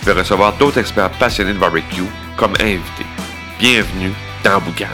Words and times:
je 0.00 0.06
vais 0.06 0.20
recevoir 0.20 0.52
d'autres 0.56 0.78
experts 0.78 1.10
passionnés 1.18 1.52
de 1.52 1.58
barbecue 1.58 2.02
comme 2.36 2.54
invités. 2.60 3.06
Bienvenue 3.58 4.12
dans 4.44 4.60
Boucan. 4.60 4.86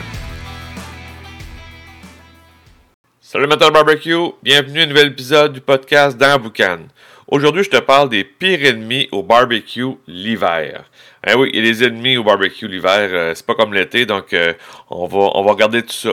Salut 3.20 3.46
de 3.46 3.70
barbecue, 3.70 4.32
bienvenue 4.42 4.80
à 4.80 4.82
un 4.82 4.86
nouvel 4.86 5.06
épisode 5.08 5.52
du 5.54 5.60
podcast 5.60 6.16
dans 6.18 6.38
Boucan. 6.38 6.80
Aujourd'hui, 7.28 7.64
je 7.64 7.70
te 7.70 7.78
parle 7.78 8.10
des 8.10 8.24
pires 8.24 8.62
ennemis 8.66 9.08
au 9.10 9.22
barbecue 9.22 9.96
l'hiver. 10.06 10.84
Eh 11.26 11.34
oui, 11.34 11.50
a 11.56 11.62
des 11.62 11.82
ennemis 11.82 12.18
au 12.18 12.24
barbecue 12.24 12.68
l'hiver, 12.68 13.08
euh, 13.10 13.32
c'est 13.34 13.46
pas 13.46 13.54
comme 13.54 13.72
l'été, 13.72 14.04
donc 14.04 14.34
euh, 14.34 14.52
on, 14.90 15.06
va, 15.06 15.30
on 15.34 15.42
va 15.42 15.52
regarder 15.52 15.82
tout 15.82 15.94
ça. 15.94 16.10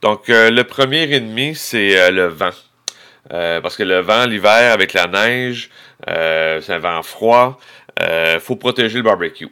Donc, 0.00 0.30
euh, 0.30 0.50
le 0.50 0.64
premier 0.64 1.12
ennemi, 1.12 1.54
c'est 1.54 2.10
le 2.10 2.28
vent. 2.28 2.50
parce 3.28 3.76
que 3.76 3.82
le 3.82 3.98
vent 4.00 4.24
l'hiver 4.24 4.72
avec 4.72 4.94
la 4.94 5.08
neige, 5.08 5.68
c'est 6.06 6.72
un 6.72 6.78
vent 6.78 7.02
froid, 7.02 7.58
faut 8.40 8.56
protéger 8.56 8.98
le 8.98 9.04
barbecue. 9.04 9.48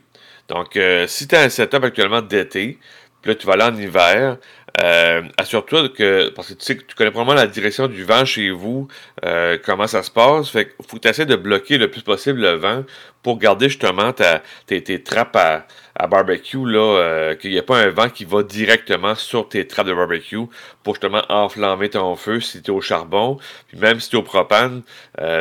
Donc, 0.48 0.78
si 1.06 1.28
tu 1.28 1.34
as 1.36 1.42
un 1.42 1.48
setup 1.48 1.84
actuellement 1.84 2.22
d'été, 2.22 2.78
puis 3.22 3.30
là, 3.30 3.34
tu 3.34 3.46
vas 3.46 3.54
aller 3.54 3.64
en 3.64 3.76
hiver, 3.76 4.38
euh, 4.82 5.22
assure-toi 5.36 5.88
que, 5.90 6.30
parce 6.30 6.48
que 6.48 6.54
tu 6.54 6.64
sais 6.64 6.76
que 6.76 6.84
tu 6.84 6.94
connais 6.94 7.10
probablement 7.10 7.38
la 7.38 7.46
direction 7.46 7.86
du 7.88 8.04
vent 8.04 8.24
chez 8.24 8.50
vous, 8.50 8.88
euh, 9.24 9.58
comment 9.62 9.86
ça 9.86 10.02
se 10.02 10.10
passe. 10.10 10.48
Fait 10.48 10.74
faut 10.86 10.96
que 10.96 11.08
tu 11.08 11.27
de 11.27 11.36
bloquer 11.36 11.77
le 11.77 11.90
plus 11.90 12.02
possible 12.02 12.40
le 12.40 12.52
vent 12.52 12.84
pour 13.22 13.38
garder 13.38 13.68
justement 13.68 14.12
ta, 14.12 14.42
tes, 14.66 14.82
tes 14.82 15.02
trappes 15.02 15.36
à, 15.36 15.66
à 15.96 16.06
barbecue, 16.06 16.64
là, 16.64 16.78
euh, 16.78 17.34
qu'il 17.34 17.50
n'y 17.50 17.58
ait 17.58 17.62
pas 17.62 17.78
un 17.78 17.90
vent 17.90 18.08
qui 18.08 18.24
va 18.24 18.42
directement 18.42 19.14
sur 19.14 19.48
tes 19.48 19.66
trappes 19.66 19.88
de 19.88 19.94
barbecue 19.94 20.46
pour 20.82 20.94
justement 20.94 21.22
enflammer 21.28 21.90
ton 21.90 22.16
feu 22.16 22.40
si 22.40 22.62
tu 22.62 22.70
es 22.70 22.74
au 22.74 22.80
charbon. 22.80 23.38
Puis 23.68 23.77
même 23.77 24.00
si 24.00 24.08
tu 24.08 24.16
es 24.16 24.18
au 24.18 24.22
propane, 24.22 24.82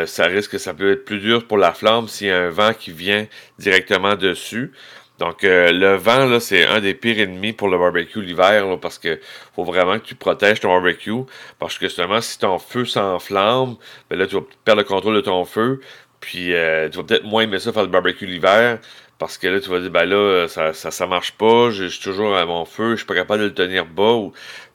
ça 0.06 0.26
risque 0.26 0.52
que 0.52 0.58
ça 0.58 0.74
peut 0.74 0.92
être 0.92 1.06
plus 1.06 1.20
dur 1.20 1.48
pour 1.48 1.58
la 1.58 1.74
flamme 1.74 2.08
s'il 2.10 2.28
y 2.28 2.32
a 2.32 2.38
un 2.38 2.50
vent 2.50 2.74
qui 2.74 2.92
vient 2.92 3.26
directement 3.58 4.16
dessus. 4.16 4.74
Donc, 5.20 5.44
euh, 5.44 5.72
le 5.74 5.96
vent, 5.96 6.26
là, 6.26 6.40
c'est 6.40 6.66
un 6.66 6.80
des 6.80 6.94
pires 6.94 7.20
ennemis 7.20 7.52
pour 7.52 7.68
le 7.68 7.78
barbecue 7.78 8.22
l'hiver, 8.22 8.66
parce 8.82 8.98
que 8.98 9.20
faut 9.54 9.66
vraiment 9.66 10.00
que 10.00 10.06
tu 10.06 10.16
protèges 10.16 10.62
ton 10.62 10.70
barbecue. 10.70 11.12
Parce 11.60 11.78
que 11.78 11.88
justement, 11.88 12.22
si 12.22 12.40
ton 12.40 12.58
feu 12.58 12.86
s'enflamme, 12.86 13.76
ben 14.10 14.18
là, 14.18 14.28
tu 14.28 14.36
vas 14.36 14.44
perdre 14.64 14.82
le 14.82 14.88
contrôle 14.88 15.16
de 15.16 15.22
ton 15.22 15.44
feu. 15.44 15.82
Puis, 16.22 16.54
euh, 16.54 16.90
tu 16.90 16.98
vas 16.98 17.04
peut-être 17.04 17.26
moins 17.26 17.44
aimer 17.44 17.60
ça 17.60 17.74
faire 17.74 17.84
le 17.84 17.90
barbecue 17.90 18.26
l'hiver. 18.26 18.80
Parce 19.18 19.38
que 19.38 19.48
là, 19.48 19.60
tu 19.60 19.70
vas 19.70 19.82
dire, 19.82 19.92
ben 19.92 20.06
là, 20.06 20.48
ça, 20.48 20.74
ça, 20.74 21.08
marche 21.08 21.34
pas, 21.34 21.70
je 21.72 21.86
suis 21.86 22.02
toujours 22.02 22.38
à 22.38 22.46
mon 22.46 22.64
feu, 22.64 22.92
je 22.92 22.98
suis 22.98 23.06
pas 23.06 23.16
capable 23.16 23.42
de 23.42 23.48
le 23.48 23.54
tenir 23.54 23.86
bas. 23.86 24.18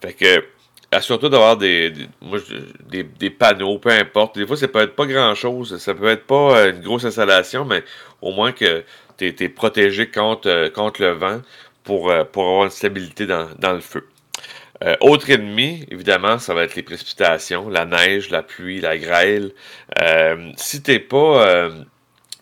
Fait 0.03 0.12
que, 0.12 0.45
assure-toi 0.95 1.31
d'avoir 1.31 1.56
des, 1.56 1.92
des, 2.91 3.03
des, 3.03 3.31
panneaux, 3.31 3.79
peu 3.79 3.91
importe. 3.91 4.39
Des 4.39 4.47
fois, 4.47 4.56
ça 4.56 4.69
peut 4.69 4.81
être 4.81 4.95
pas 4.95 5.06
grand-chose. 5.06 5.79
Ça 5.79 5.95
peut 5.95 6.08
être 6.08 6.27
pas 6.27 6.58
euh, 6.58 6.73
une 6.73 6.81
grosse 6.83 7.05
installation, 7.05 7.64
mais 7.64 7.83
au 8.20 8.33
moins 8.33 8.53
que 8.53 8.84
protégé 9.33 10.11
contre, 10.11 10.48
euh, 10.48 10.70
contre 10.70 11.03
le 11.03 11.12
vent 11.12 11.41
pour, 11.83 12.11
euh, 12.11 12.25
pour 12.25 12.44
avoir 12.44 12.64
une 12.64 12.70
stabilité 12.70 13.27
dans, 13.27 13.73
le 13.73 13.80
feu. 13.80 14.08
autre 15.01 15.30
ennemi, 15.30 15.86
évidemment, 15.90 16.39
ça 16.39 16.55
va 16.55 16.64
être 16.64 16.74
les 16.74 16.83
précipitations, 16.83 17.68
la 17.68 17.85
neige, 17.85 18.30
la 18.30 18.42
pluie, 18.42 18.80
la 18.80 18.98
grêle. 18.98 19.52
si 20.57 20.83
t'es 20.83 20.98
pas 20.98 21.70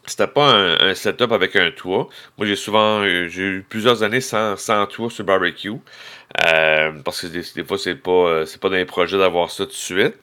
si 0.05 0.17
t'as 0.17 0.27
pas 0.27 0.53
un, 0.81 0.95
setup 0.95 1.31
avec 1.31 1.55
un 1.55 1.71
toit, 1.71 2.09
moi 2.37 2.47
j'ai 2.47 2.57
souvent 2.57 3.05
j'ai 3.05 3.43
eu 3.43 3.67
plusieurs 3.69 4.03
années 4.03 4.21
sans, 4.21 4.57
sans 4.57 4.85
toit 4.87 5.11
sur 5.11 5.25
barbecue. 5.25 5.71
Euh, 6.47 6.93
parce 7.05 7.21
que 7.21 7.27
des, 7.27 7.65
fois, 7.65 7.79
c'est 7.79 7.95
pas, 7.95 8.11
euh, 8.11 8.47
c'est 8.47 8.61
pas 8.61 8.69
dans 8.69 8.77
les 8.77 8.85
projets 8.85 9.19
d'avoir 9.19 9.51
ça 9.51 9.65
tout 9.65 9.71
de 9.71 9.77
suite. 9.77 10.15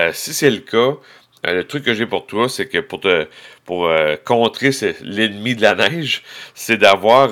Euh, 0.00 0.10
si 0.12 0.34
c'est 0.34 0.50
le 0.50 0.58
cas, 0.58 0.96
le 1.44 1.64
truc 1.64 1.84
que 1.84 1.94
j'ai 1.94 2.06
pour 2.06 2.26
toi, 2.26 2.48
c'est 2.48 2.66
que 2.68 2.78
pour 2.78 3.00
te 3.00 3.26
pour 3.64 3.90
contrer 4.24 4.70
l'ennemi 5.02 5.54
de 5.54 5.62
la 5.62 5.74
neige, 5.74 6.22
c'est 6.54 6.78
d'avoir 6.78 7.30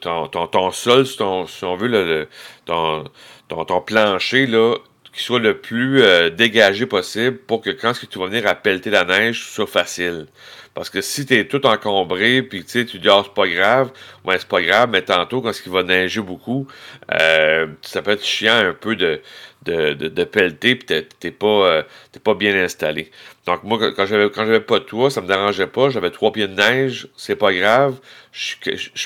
ton, 0.00 0.26
ton, 0.28 0.46
ton, 0.48 0.70
sol, 0.72 1.06
si, 1.06 1.22
on 1.22 1.76
veut, 1.76 1.88
le, 1.88 2.28
ton, 2.64 3.04
ton, 3.48 3.64
ton, 3.64 3.80
plancher, 3.80 4.46
là, 4.46 4.74
qui 5.14 5.22
soit 5.22 5.38
le 5.38 5.58
plus 5.58 6.02
dégagé 6.32 6.86
possible 6.86 7.38
pour 7.38 7.62
que 7.62 7.70
quand 7.70 7.92
tu 7.92 8.18
vas 8.18 8.26
venir 8.26 8.46
à 8.46 8.54
pelleter 8.54 8.90
la 8.90 9.04
neige, 9.04 9.44
ce 9.44 9.54
soit 9.54 9.66
facile. 9.66 10.26
Parce 10.74 10.90
que 10.90 11.00
si 11.00 11.24
tu 11.24 11.34
es 11.34 11.46
tout 11.46 11.64
encombré, 11.66 12.42
puis 12.42 12.64
tu 12.64 12.84
dis, 12.84 13.08
ah, 13.08 13.22
c'est 13.24 13.32
pas 13.32 13.46
grave, 13.46 13.92
ouais, 14.24 14.38
c'est 14.38 14.48
pas 14.48 14.60
grave, 14.60 14.90
mais 14.90 15.02
tantôt, 15.02 15.40
quand 15.40 15.52
il 15.64 15.72
va 15.72 15.84
neiger 15.84 16.20
beaucoup, 16.20 16.66
euh, 17.12 17.68
ça 17.82 18.02
peut 18.02 18.10
être 18.10 18.24
chiant 18.24 18.56
un 18.56 18.74
peu 18.74 18.96
de, 18.96 19.20
de, 19.62 19.94
de, 19.94 20.24
pelleter, 20.24 20.74
puis 20.74 21.04
t'es 21.20 21.30
pas, 21.30 21.46
euh, 21.46 21.82
pas 22.24 22.34
bien 22.34 22.56
installé. 22.56 23.12
Donc, 23.46 23.62
moi, 23.62 23.78
quand 23.92 24.04
j'avais 24.06 24.28
quand 24.30 24.44
j'avais 24.46 24.60
pas 24.60 24.80
de 24.80 24.84
toit, 24.84 25.10
ça 25.10 25.20
me 25.20 25.28
dérangeait 25.28 25.68
pas. 25.68 25.90
J'avais 25.90 26.10
trois 26.10 26.32
pieds 26.32 26.48
de 26.48 26.54
neige, 26.54 27.06
c'est 27.16 27.36
pas 27.36 27.52
grave. 27.52 28.00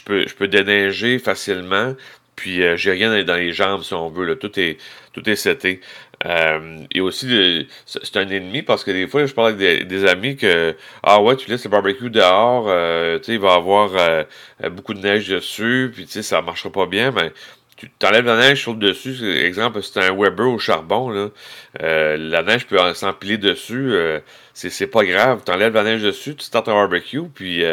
Peux, 0.07 0.27
je 0.27 0.35
peux 0.35 0.49
déneiger 0.49 1.19
facilement. 1.19 1.95
Puis 2.39 2.63
euh, 2.63 2.77
j'ai 2.77 2.93
rien 2.93 3.25
dans 3.25 3.35
les 3.35 3.53
jambes 3.53 3.83
si 3.83 3.95
on 3.95 4.09
veut. 4.11 4.25
Là. 4.25 4.37
Tout 4.37 4.59
est 4.61 4.79
tout 5.13 5.29
est 5.29 5.35
seté. 5.35 5.81
Euh, 6.25 6.79
et 6.95 7.01
aussi, 7.01 7.69
c'est 7.87 8.17
un 8.17 8.29
ennemi 8.29 8.63
parce 8.63 8.85
que 8.85 8.93
des 8.93 9.09
fois, 9.09 9.27
je 9.27 9.35
parle 9.35 9.55
avec 9.55 9.89
des, 9.89 10.05
amis 10.05 10.37
que 10.37 10.77
Ah 11.03 11.21
ouais, 11.21 11.35
tu 11.37 11.51
laisses 11.51 11.65
le 11.65 11.71
barbecue 11.71 12.11
dehors, 12.11 12.67
euh, 12.69 13.19
tu 13.19 13.25
sais, 13.25 13.33
il 13.35 13.41
va 13.41 13.55
avoir 13.55 13.91
beaucoup 14.71 14.95
de 14.95 15.01
neige 15.01 15.29
dessus, 15.29 15.91
puis 15.93 16.07
tu 16.07 16.13
sais, 16.13 16.23
ça 16.23 16.41
marchera 16.43 16.71
pas 16.71 16.87
bien, 16.87 17.11
mais 17.11 17.33
tu 17.79 17.91
t'enlèves 17.99 18.27
la 18.27 18.37
neige 18.37 18.63
sur 18.63 18.73
le 18.73 18.79
dessus. 18.79 19.17
Exemple, 19.45 19.83
c'est 19.83 20.01
un 20.01 20.15
Weber 20.15 20.49
au 20.49 20.59
charbon, 20.59 21.11
là. 21.11 21.31
la 21.81 22.43
neige 22.43 22.67
peut 22.67 22.79
s'empiler 22.95 23.39
dessus. 23.39 23.95
c'est 24.53 24.87
pas 24.87 25.05
grave. 25.05 25.43
Tu 25.47 25.53
enlèves 25.53 25.75
la 25.75 25.85
neige 25.85 26.03
dessus, 26.03 26.35
tu 26.35 26.45
startes 26.45 26.69
un 26.69 26.75
barbecue, 26.75 27.29
puis 27.35 27.65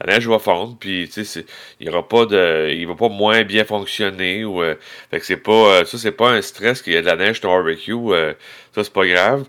la 0.00 0.14
neige 0.14 0.28
va 0.28 0.38
fondre, 0.38 0.76
puis 0.78 1.08
tu 1.12 1.24
sais, 1.24 1.46
il 1.80 1.88
aura 1.88 2.06
pas 2.06 2.26
de, 2.26 2.70
il 2.70 2.86
va 2.86 2.94
pas 2.94 3.08
moins 3.08 3.42
bien 3.44 3.64
fonctionner 3.64 4.44
ou, 4.44 4.62
euh, 4.62 4.74
fait 5.10 5.20
que 5.20 5.26
c'est 5.26 5.36
pas, 5.36 5.52
euh, 5.52 5.84
ça 5.84 5.98
c'est 5.98 6.12
pas 6.12 6.30
un 6.30 6.42
stress 6.42 6.82
qu'il 6.82 6.92
y 6.94 6.96
a 6.96 7.02
de 7.02 7.06
la 7.06 7.16
neige 7.16 7.40
sur 7.40 7.50
barbecue, 7.50 7.92
euh, 7.92 8.34
ça 8.74 8.84
c'est 8.84 8.92
pas 8.92 9.06
grave. 9.06 9.44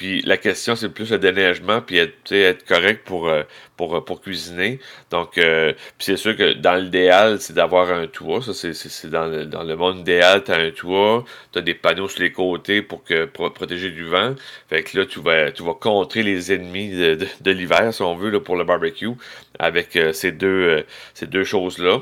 Puis 0.00 0.22
la 0.22 0.38
question, 0.38 0.76
c'est 0.76 0.88
plus 0.88 1.10
le 1.10 1.18
déneigement, 1.18 1.82
puis 1.82 1.98
être, 1.98 2.64
correct 2.66 3.02
pour, 3.04 3.28
euh, 3.28 3.42
euh, 3.82 4.00
pour 4.00 4.22
cuisiner. 4.22 4.80
Donc, 5.10 5.36
euh, 5.36 5.74
c'est 5.98 6.16
sûr 6.16 6.34
que 6.34 6.54
dans 6.54 6.76
l'idéal, 6.76 7.38
c'est 7.38 7.52
d'avoir 7.52 7.92
un 7.92 8.06
toit. 8.06 8.40
Ça, 8.40 8.54
c'est 8.54 9.10
dans 9.10 9.26
le, 9.26 9.44
dans 9.44 9.62
le 9.62 9.76
monde 9.76 9.98
idéal, 9.98 10.42
tu 10.42 10.52
as 10.52 10.56
un 10.56 10.70
toit, 10.70 11.26
tu 11.52 11.58
as 11.58 11.60
des 11.60 11.74
panneaux 11.74 12.08
sur 12.08 12.22
les 12.22 12.32
côtés 12.32 12.80
pour, 12.80 13.04
que, 13.04 13.26
pour 13.26 13.52
protéger 13.52 13.90
du 13.90 14.06
vent. 14.06 14.34
Fait 14.70 14.82
que 14.84 15.00
là, 15.00 15.04
tu 15.04 15.20
vas, 15.20 15.52
tu 15.52 15.62
vas 15.62 15.74
contrer 15.74 16.22
les 16.22 16.50
ennemis 16.50 16.96
de, 16.96 17.18
de, 17.42 17.50
l'hiver, 17.50 17.92
si 17.92 18.00
on 18.00 18.16
veut, 18.16 18.30
là, 18.30 18.40
pour 18.40 18.56
le 18.56 18.64
barbecue, 18.64 19.10
avec 19.58 19.98
ces 20.14 20.32
deux, 20.32 20.82
ces 21.12 21.26
deux 21.26 21.44
choses-là. 21.44 21.98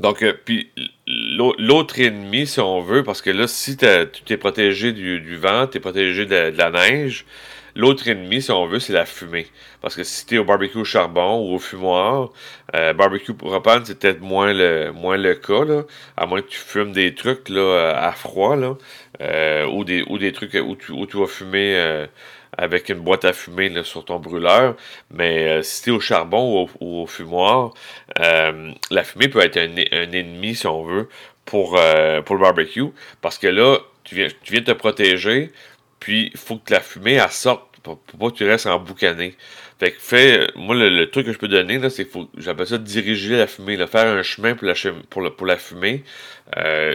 Donc, 0.00 0.24
puis 0.46 0.70
l'autre 1.58 2.00
ennemi, 2.00 2.46
si 2.46 2.60
on 2.60 2.80
veut, 2.80 3.02
parce 3.02 3.22
que 3.22 3.30
là, 3.30 3.46
si 3.46 3.76
tu 3.76 3.86
es 3.86 4.36
protégé 4.36 4.92
du, 4.92 5.36
vent, 5.36 5.66
tu 5.66 5.80
protégé 5.80 6.26
de, 6.26 6.52
la 6.56 6.70
neige, 6.70 7.24
l'autre 7.74 8.08
ennemi, 8.08 8.42
si 8.42 8.50
on 8.50 8.66
veut, 8.66 8.80
c'est 8.80 8.92
la 8.92 9.06
fumée. 9.06 9.46
Parce 9.80 9.96
que 9.96 10.04
si 10.04 10.26
tu 10.26 10.36
es 10.36 10.38
au 10.38 10.44
barbecue 10.44 10.78
au 10.78 10.84
charbon 10.84 11.38
ou 11.38 11.54
au 11.54 11.58
fumoir, 11.58 12.30
euh, 12.74 12.92
barbecue 12.92 13.34
propane, 13.34 13.84
c'est 13.84 13.98
peut-être 13.98 14.20
moins 14.20 14.52
le, 14.52 14.92
moins 14.92 15.16
le 15.16 15.34
cas, 15.34 15.64
là, 15.64 15.82
à 16.16 16.26
moins 16.26 16.42
que 16.42 16.48
tu 16.48 16.58
fumes 16.58 16.92
des 16.92 17.14
trucs 17.14 17.48
là, 17.48 17.96
à 17.96 18.12
froid, 18.12 18.56
là, 18.56 18.76
euh, 19.22 19.66
ou, 19.66 19.84
des, 19.84 20.02
ou 20.08 20.18
des 20.18 20.32
trucs 20.32 20.54
où 20.54 20.76
tu, 20.76 20.92
où 20.92 21.06
tu 21.06 21.18
vas 21.18 21.26
fumer 21.26 21.74
euh, 21.76 22.06
avec 22.56 22.88
une 22.88 23.00
boîte 23.00 23.24
à 23.24 23.32
fumer 23.32 23.70
sur 23.84 24.04
ton 24.04 24.18
brûleur. 24.18 24.76
Mais 25.10 25.48
euh, 25.48 25.62
si 25.62 25.82
tu 25.82 25.90
es 25.90 25.92
au 25.92 26.00
charbon 26.00 26.68
ou 26.80 27.02
au, 27.02 27.06
fumoir, 27.06 27.74
la 28.16 29.04
fumée 29.04 29.28
peut 29.28 29.40
être 29.40 29.58
un, 29.58 29.76
ennemi, 30.12 30.54
si 30.54 30.66
on 30.66 30.84
veut, 30.84 31.08
pour, 31.44 31.78
pour 32.24 32.36
le 32.36 32.40
barbecue. 32.40 32.86
Parce 33.20 33.38
que 33.38 33.46
là, 33.46 33.78
tu 34.04 34.14
viens, 34.14 34.28
tu 34.42 34.52
viens 34.52 34.62
te 34.62 34.72
protéger, 34.72 35.50
puis 36.00 36.30
il 36.32 36.38
faut 36.38 36.56
que 36.56 36.72
la 36.72 36.80
fumée 36.80 37.14
elle 37.14 37.30
sorte 37.30 37.70
pour, 37.82 37.98
pas 37.98 38.30
que 38.30 38.36
tu 38.36 38.44
restes 38.44 38.66
emboucané. 38.66 39.36
Fait 39.78 39.92
que 39.92 40.00
fait, 40.00 40.50
moi, 40.56 40.74
le, 40.74 41.06
truc 41.10 41.26
que 41.26 41.32
je 41.32 41.38
peux 41.38 41.48
donner, 41.48 41.78
là, 41.78 41.88
c'est 41.88 42.06
j'appelle 42.36 42.66
ça 42.66 42.78
diriger 42.78 43.38
la 43.38 43.46
fumée, 43.46 43.76
là, 43.76 43.86
faire 43.86 44.06
un 44.06 44.22
chemin 44.22 44.54
pour 44.54 44.66
la, 45.46 45.56
fumée. 45.56 46.04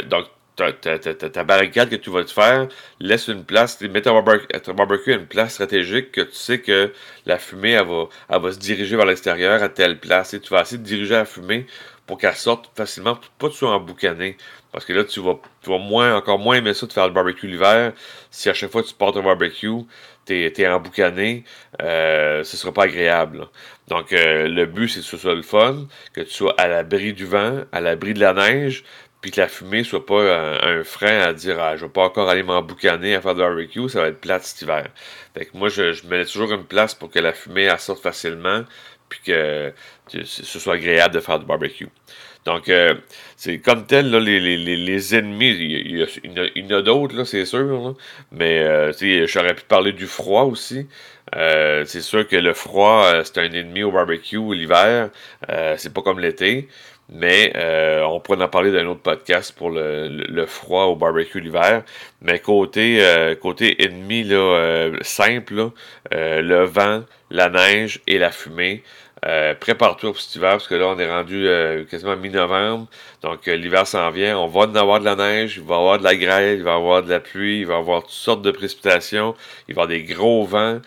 donc, 0.07 0.25
ta, 0.55 1.43
barricade 1.43 1.89
que 1.89 1.95
tu 1.95 2.09
vas 2.09 2.23
te 2.23 2.31
faire, 2.31 2.67
laisse 2.99 3.27
une 3.27 3.43
place, 3.43 3.81
mets 3.81 4.01
ton 4.01 4.13
barbecue, 4.21 5.13
à 5.13 5.15
une 5.15 5.25
place 5.25 5.53
stratégique 5.53 6.11
que 6.11 6.21
tu 6.21 6.35
sais 6.35 6.59
que 6.59 6.93
la 7.25 7.37
fumée, 7.37 7.71
elle 7.71 7.87
va, 7.87 8.39
va 8.39 8.51
se 8.51 8.59
diriger 8.59 8.95
vers 8.95 9.05
l'extérieur 9.05 9.61
à 9.61 9.69
telle 9.69 9.99
place. 9.99 10.33
Et 10.33 10.39
tu 10.39 10.49
vas 10.49 10.61
essayer 10.61 10.77
de 10.77 10.83
diriger 10.83 11.15
la 11.15 11.25
fumée 11.25 11.65
pour 12.05 12.17
qu'elle 12.17 12.35
sorte 12.35 12.71
facilement, 12.75 13.17
pas 13.39 13.49
tout 13.49 13.65
emboucané. 13.65 14.37
Parce 14.71 14.85
que 14.85 14.93
là, 14.93 15.03
tu 15.03 15.21
vas, 15.21 15.39
tu 15.63 15.69
vas 15.69 15.77
moins, 15.77 16.15
encore 16.15 16.37
moins 16.37 16.57
aimer 16.57 16.73
ça 16.73 16.85
de 16.85 16.93
faire 16.93 17.07
le 17.07 17.13
barbecue 17.13 17.47
l'hiver. 17.47 17.93
Si 18.29 18.49
à 18.49 18.53
chaque 18.53 18.71
fois 18.71 18.83
que 18.83 18.87
tu 18.87 18.93
portes 18.93 19.17
un 19.17 19.21
barbecue, 19.21 19.85
t'es 20.25 20.51
es 20.57 20.67
emboucané, 20.67 21.43
euh, 21.81 22.43
ce 22.43 22.57
sera 22.57 22.73
pas 22.73 22.83
agréable. 22.83 23.47
Donc, 23.87 24.11
euh, 24.13 24.47
le 24.47 24.65
but, 24.65 24.89
c'est 24.89 24.99
que 24.99 25.05
ce 25.05 25.17
soit 25.17 25.35
le 25.35 25.43
fun, 25.43 25.87
que 26.13 26.21
tu 26.21 26.31
sois 26.31 26.53
à 26.57 26.67
l'abri 26.67 27.13
du 27.13 27.25
vent, 27.25 27.61
à 27.71 27.81
l'abri 27.81 28.13
de 28.13 28.19
la 28.19 28.33
neige, 28.33 28.83
puis 29.21 29.31
que 29.31 29.41
la 29.41 29.47
fumée 29.47 29.83
soit 29.83 30.05
pas 30.05 30.37
un, 30.63 30.83
frein 30.83 31.19
à 31.19 31.33
dire 31.33 31.59
ah, 31.59 31.75
je 31.75 31.85
vais 31.85 31.91
pas 31.91 32.03
encore 32.03 32.29
aller 32.29 32.43
m'emboucaner 32.43 33.15
à 33.15 33.21
faire 33.21 33.33
du 33.33 33.41
barbecue, 33.41 33.89
ça 33.89 34.01
va 34.01 34.07
être 34.09 34.21
plate 34.21 34.43
cet 34.43 34.61
hiver. 34.61 34.87
Fait 35.33 35.45
que 35.45 35.57
moi, 35.57 35.69
je, 35.69 35.93
je 35.93 36.05
mets 36.07 36.25
toujours 36.25 36.51
une 36.51 36.65
place 36.65 36.93
pour 36.93 37.09
que 37.09 37.19
la 37.19 37.33
fumée 37.33 37.69
sorte 37.79 38.03
facilement, 38.03 38.65
que, 39.23 39.73
ce 40.07 40.59
soit 40.59 40.75
agréable 40.75 41.15
de 41.15 41.19
faire 41.19 41.39
du 41.39 41.45
barbecue. 41.45 41.89
Donc, 42.45 42.69
euh, 42.69 42.93
c'est 43.37 43.57
comme 43.57 43.87
tel, 43.87 44.11
là, 44.11 44.19
les, 44.19 44.39
les, 44.39 44.75
les, 44.75 45.15
ennemis, 45.15 45.49
il 45.49 46.07
y, 46.55 46.73
en 46.73 46.77
a, 46.77 46.81
d'autres, 46.83 47.23
c'est 47.23 47.43
sûr, 47.43 47.95
mais 48.31 48.59
euh, 48.59 49.25
j'aurais 49.25 49.55
pu 49.55 49.63
parler 49.63 49.93
du 49.93 50.05
froid 50.05 50.43
aussi. 50.43 50.87
Euh, 51.35 51.85
c'est 51.85 52.01
sûr 52.01 52.27
que 52.27 52.35
le 52.35 52.53
froid, 52.53 53.23
c'est 53.23 53.39
un 53.39 53.51
ennemi 53.51 53.81
au 53.81 53.91
barbecue 53.91 54.53
l'hiver, 54.53 55.09
c'est 55.77 55.91
pas 55.91 56.03
comme 56.03 56.19
l'été. 56.19 56.67
Mais 57.09 57.53
euh, 57.55 58.03
on 58.03 58.19
pourrait 58.19 58.41
en 58.41 58.47
parler 58.47 58.71
d'un 58.71 58.87
autre 58.87 59.01
podcast 59.01 59.53
pour 59.55 59.69
le, 59.69 60.45
froid 60.47 60.85
au 60.85 60.95
barbecue 60.95 61.39
l'hiver. 61.39 61.83
Mais 62.21 62.39
côté, 62.39 62.97
euh, 63.01 63.35
côté 63.35 63.83
ennemi 63.83 64.23
là, 64.23 64.35
euh, 64.37 64.97
simple, 65.01 65.69
le 66.11 66.63
vent, 66.63 67.03
la 67.29 67.49
neige 67.49 68.01
et 68.07 68.17
la 68.17 68.31
fumée. 68.31 68.83
Prépare-toi 69.59 70.11
pour 70.11 70.21
cet 70.21 70.35
hiver 70.35 70.51
parce 70.51 70.67
que 70.67 70.75
là 70.75 70.85
on 70.87 70.99
est 70.99 71.09
rendu 71.09 71.47
quasiment 71.89 72.15
mi-novembre. 72.15 72.87
Donc 73.23 73.47
l'hiver 73.47 73.87
s'en 73.87 74.11
vient. 74.11 74.37
On 74.37 74.47
va 74.47 74.61
en 74.61 74.75
avoir 74.75 74.99
de 74.99 75.05
la 75.05 75.15
neige, 75.15 75.57
il 75.57 75.63
va 75.63 75.75
y 75.75 75.77
avoir 75.79 75.97
de 75.97 76.03
la 76.03 76.15
grêle, 76.15 76.59
il 76.59 76.63
va 76.63 76.73
y 76.73 76.75
avoir 76.75 77.01
de 77.01 77.09
la 77.09 77.19
pluie, 77.19 77.61
il 77.61 77.65
va 77.65 77.75
y 77.75 77.77
avoir 77.77 78.03
toutes 78.03 78.11
sortes 78.11 78.43
de 78.43 78.51
précipitations, 78.51 79.35
il 79.67 79.73
va 79.73 79.81
y 79.81 79.85
avoir 79.85 79.87
des 79.87 80.03
gros 80.03 80.45
vents. 80.45 80.79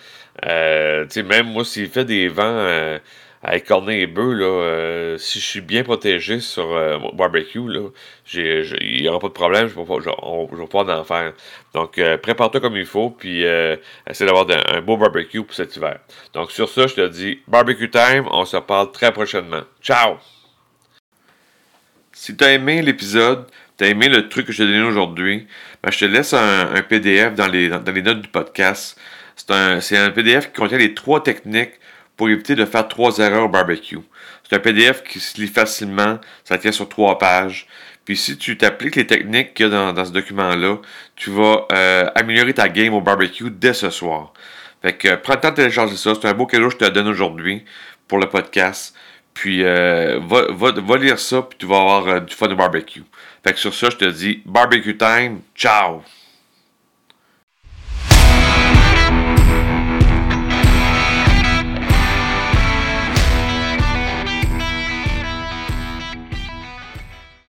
même 0.44 1.46
moi 1.46 1.64
s'il 1.64 1.88
fait 1.88 2.04
des 2.04 2.28
vents 2.28 2.98
avec 3.42 3.66
cornet 3.66 4.00
et 4.00 4.06
bœuf, 4.06 4.34
là, 4.34 4.46
euh, 4.46 5.18
si 5.18 5.38
je 5.38 5.44
suis 5.44 5.60
bien 5.60 5.84
protégé 5.84 6.40
sur 6.40 6.74
euh, 6.74 6.98
barbecue, 7.14 7.60
il 8.34 9.02
n'y 9.02 9.08
aura 9.08 9.20
pas 9.20 9.28
de 9.28 9.32
problème, 9.32 9.68
je 9.68 9.78
ne 9.78 9.84
vais, 9.84 10.66
pas 10.66 10.98
en 10.98 11.04
faire. 11.04 11.32
Donc, 11.72 11.98
euh, 11.98 12.18
prépare-toi 12.18 12.60
comme 12.60 12.76
il 12.76 12.86
faut, 12.86 13.10
puis 13.10 13.42
essaie 14.06 14.26
d'avoir 14.26 14.46
un, 14.50 14.80
beau 14.80 14.96
barbecue 14.96 15.42
pour 15.42 15.54
cet 15.54 15.76
hiver. 15.76 16.00
Donc, 16.34 16.50
sur 16.50 16.68
ça, 16.68 16.86
je 16.88 16.94
te 16.94 17.08
dis, 17.08 17.40
barbecue 17.46 17.90
time, 17.90 18.26
on 18.30 18.44
se 18.44 18.56
parle 18.56 18.90
très 18.90 19.12
prochainement. 19.12 19.62
Ciao! 19.80 20.16
Si 22.12 22.36
tu 22.36 22.44
as 22.44 22.54
aimé 22.54 22.82
l'épisode, 22.82 23.46
tu 23.78 23.84
as 23.84 23.88
aimé 23.88 24.08
le 24.08 24.28
truc 24.28 24.46
que 24.46 24.52
je 24.52 24.58
t'ai 24.58 24.66
donné 24.66 24.82
aujourd'hui, 24.82 25.46
ben, 25.84 25.92
je 25.92 26.00
te 26.00 26.04
laisse 26.06 26.34
un, 26.34 26.82
PDF 26.88 27.36
dans 27.36 27.46
les, 27.46 27.68
dans 27.68 27.92
les 27.92 28.02
notes 28.02 28.20
du 28.20 28.28
podcast. 28.28 28.98
C'est 29.36 29.52
un, 29.52 29.78
un 29.78 30.10
PDF 30.10 30.48
qui 30.48 30.60
contient 30.60 30.78
les 30.78 30.94
trois 30.94 31.22
techniques 31.22 31.78
pour 32.18 32.28
éviter 32.28 32.56
de 32.56 32.66
faire 32.66 32.86
trois 32.88 33.16
erreurs 33.18 33.44
au 33.44 33.48
barbecue. 33.48 34.00
C'est 34.42 34.56
un 34.56 34.58
PDF 34.58 35.02
qui 35.04 35.20
se 35.20 35.40
lit 35.40 35.46
facilement, 35.46 36.18
ça 36.44 36.58
tient 36.58 36.72
sur 36.72 36.88
trois 36.88 37.16
pages. 37.16 37.66
Puis 38.04 38.16
si 38.16 38.36
tu 38.36 38.58
t'appliques 38.58 38.96
les 38.96 39.06
techniques 39.06 39.54
qu'il 39.54 39.66
y 39.66 39.74
a 39.74 39.92
dans, 39.92 40.04
ce 40.04 40.10
document-là, 40.10 40.78
tu 41.14 41.30
vas 41.30 41.66
euh, 41.72 42.10
améliorer 42.14 42.54
ta 42.54 42.68
game 42.68 42.92
au 42.92 43.00
barbecue 43.00 43.50
dès 43.50 43.72
ce 43.72 43.88
soir. 43.90 44.32
Fait 44.82 44.94
que 44.94 45.14
prends 45.14 45.34
le 45.34 45.40
temps 45.40 45.50
de 45.50 45.54
télécharger 45.54 45.96
ça. 45.96 46.12
C'est 46.14 46.26
un 46.26 46.34
beau 46.34 46.46
cadeau 46.46 46.68
que 46.68 46.72
je 46.72 46.78
te 46.78 46.90
donne 46.90 47.08
aujourd'hui 47.08 47.64
pour 48.08 48.18
le 48.18 48.28
podcast. 48.28 48.96
Puis 49.32 49.62
euh, 49.62 50.18
va, 50.20 50.96
lire 50.96 51.20
ça, 51.20 51.42
puis 51.42 51.56
tu 51.58 51.66
vas 51.66 51.76
avoir 51.76 52.08
euh, 52.08 52.20
du 52.20 52.34
fun 52.34 52.50
au 52.50 52.56
barbecue. 52.56 53.04
Fait 53.44 53.52
que 53.52 53.60
sur 53.60 53.72
ça, 53.72 53.90
je 53.90 53.96
te 53.96 54.04
dis 54.06 54.42
barbecue 54.44 54.96
time. 54.96 55.40
Ciao! 55.54 56.02